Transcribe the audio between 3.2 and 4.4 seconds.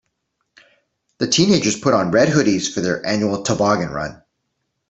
toboggan run.